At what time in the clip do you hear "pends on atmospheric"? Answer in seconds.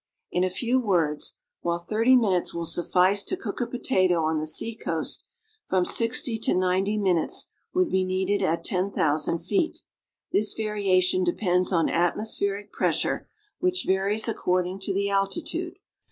11.33-12.71